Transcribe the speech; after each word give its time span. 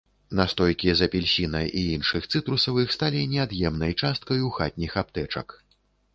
Настойкі 0.37 0.93
з 1.01 1.05
апельсіна 1.09 1.61
і 1.81 1.83
іншых 1.97 2.25
цытрусавых 2.31 2.95
сталі 2.97 3.21
неад'емнай 3.35 3.93
часткаю 4.01 4.53
хатніх 4.59 4.91
аптэчак. 5.05 5.47